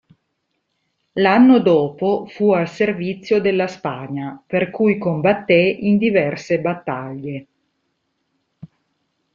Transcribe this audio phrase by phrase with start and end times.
[1.11, 7.47] L'anno dopo fu al servizio della Spagna, per cui combatté in diverse battaglie.